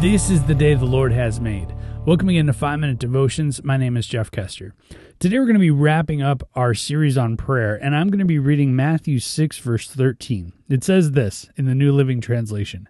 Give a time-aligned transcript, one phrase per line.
[0.00, 1.74] This is the day the Lord has made.
[2.06, 3.64] Welcome again to 5 Minute Devotions.
[3.64, 4.72] My name is Jeff Kester.
[5.18, 8.24] Today we're going to be wrapping up our series on prayer, and I'm going to
[8.24, 10.52] be reading Matthew 6, verse 13.
[10.68, 12.88] It says this in the New Living Translation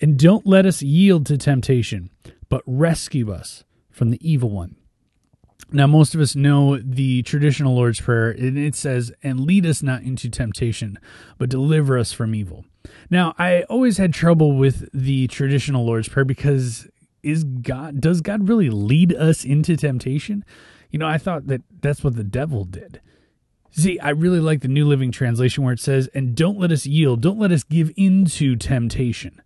[0.00, 2.10] And don't let us yield to temptation,
[2.48, 3.62] but rescue us
[3.92, 4.74] from the evil one.
[5.70, 9.80] Now, most of us know the traditional Lord's Prayer, and it says, And lead us
[9.80, 10.98] not into temptation,
[11.38, 12.64] but deliver us from evil.
[13.10, 16.88] Now, I always had trouble with the traditional Lord's Prayer because
[17.22, 20.44] is God does God really lead us into temptation?
[20.90, 23.00] You know, I thought that that's what the devil did.
[23.70, 26.84] See, I really like the New Living Translation where it says, "And don't let us
[26.84, 29.40] yield, don't let us give into temptation."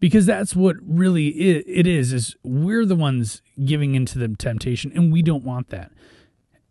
[0.00, 5.12] Because that's what really it is is we're the ones giving into the temptation and
[5.12, 5.92] we don't want that.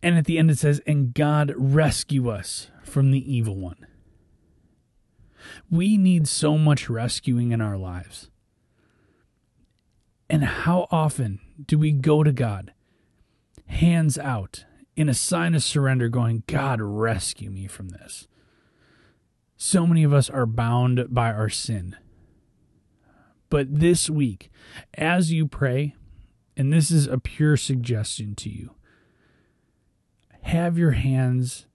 [0.04, 3.78] And at the end it says, "And God rescue us from the evil one."
[5.70, 8.30] We need so much rescuing in our lives.
[10.30, 12.74] And how often do we go to God,
[13.68, 18.28] hands out, in a sign of surrender, going, God, rescue me from this?
[19.58, 21.96] So many of us are bound by our sin.
[23.50, 24.50] But this week,
[24.94, 25.96] as you pray,
[26.56, 28.72] and this is a pure suggestion to you,
[30.44, 31.68] have your hands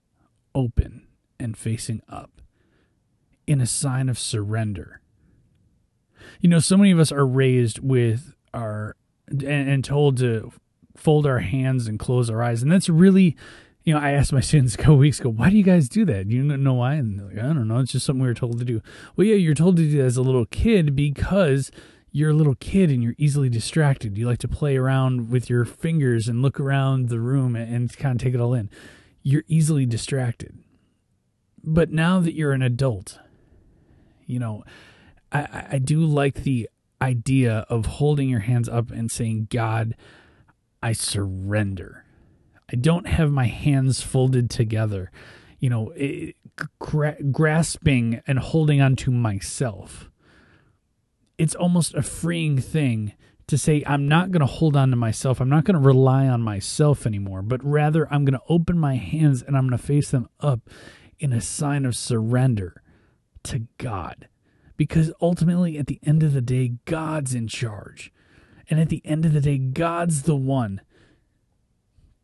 [0.55, 1.07] open
[1.39, 2.41] and facing up
[3.47, 5.01] in a sign of surrender.
[6.41, 8.95] You know, so many of us are raised with our
[9.27, 10.51] and, and told to
[10.95, 12.61] fold our hands and close our eyes.
[12.61, 13.35] And that's really,
[13.83, 16.05] you know, I asked my students a couple weeks ago, why do you guys do
[16.05, 16.27] that?
[16.27, 16.95] Do you know why?
[16.95, 17.79] And like, I don't know.
[17.79, 18.81] It's just something we were told to do.
[19.15, 21.71] Well, yeah, you're told to do that as a little kid because
[22.11, 24.17] you're a little kid and you're easily distracted.
[24.17, 28.19] You like to play around with your fingers and look around the room and kind
[28.19, 28.69] of take it all in.
[29.23, 30.57] You're easily distracted.
[31.63, 33.19] But now that you're an adult,
[34.27, 34.63] you know,
[35.31, 36.69] I, I do like the
[37.01, 39.95] idea of holding your hands up and saying, God,
[40.81, 42.05] I surrender.
[42.71, 45.11] I don't have my hands folded together,
[45.59, 46.35] you know, it,
[46.79, 50.09] gra- grasping and holding on to myself.
[51.37, 53.13] It's almost a freeing thing
[53.47, 55.39] to say, I'm not going to hold on to myself.
[55.39, 58.95] I'm not going to rely on myself anymore, but rather I'm going to open my
[58.95, 60.69] hands and I'm going to face them up
[61.19, 62.81] in a sign of surrender
[63.47, 64.27] to God
[64.77, 68.13] because ultimately, at the end of the day, God's in charge.
[68.69, 70.81] And at the end of the day, God's the one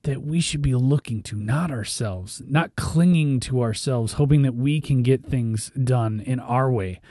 [0.04, 4.80] that we should be looking to, not ourselves, not clinging to ourselves, hoping that we
[4.82, 7.02] can get things done in our way,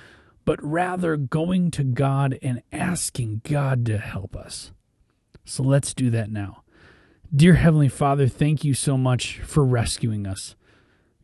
[0.45, 4.73] but rather going to God and asking God to help us.
[5.45, 6.63] So let's do that now.
[7.35, 10.55] Dear Heavenly Father, thank you so much for rescuing us.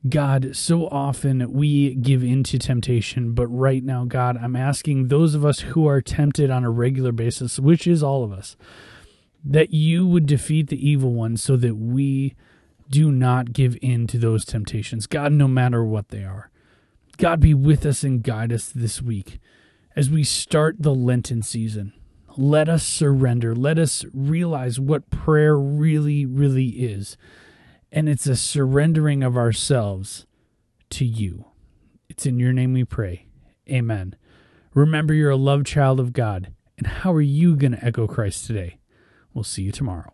[0.06, 5.34] God, so often we give in to temptation, but right now, God, I'm asking those
[5.34, 8.56] of us who are tempted on a regular basis, which is all of us,
[9.44, 12.36] that you would defeat the evil one so that we
[12.88, 15.06] do not give in to those temptations.
[15.06, 16.50] God, no matter what they are.
[17.16, 19.40] God, be with us and guide us this week
[19.96, 21.92] as we start the Lenten season.
[22.36, 23.52] Let us surrender.
[23.52, 27.16] Let us realize what prayer really, really is
[27.90, 30.26] and it's a surrendering of ourselves
[30.90, 31.46] to you.
[32.08, 33.26] It's in your name we pray.
[33.68, 34.16] Amen.
[34.74, 36.52] Remember, you're a loved child of God.
[36.76, 38.78] And how are you going to echo Christ today?
[39.34, 40.12] We'll see you tomorrow.